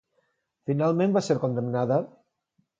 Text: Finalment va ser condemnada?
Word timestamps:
Finalment 0.69 1.15
va 1.19 1.23
ser 1.27 1.39
condemnada? 1.45 2.03